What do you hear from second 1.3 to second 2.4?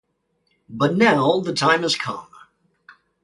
the time has come.